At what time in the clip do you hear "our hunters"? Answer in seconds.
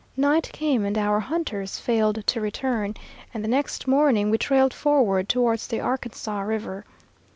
0.97-1.77